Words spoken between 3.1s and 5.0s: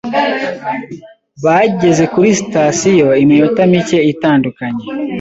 iminota mike itandukanye.